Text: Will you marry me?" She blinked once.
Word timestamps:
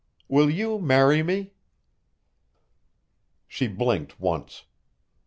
Will 0.27 0.49
you 0.49 0.79
marry 0.79 1.21
me?" 1.21 1.51
She 3.47 3.67
blinked 3.67 4.19
once. 4.19 4.63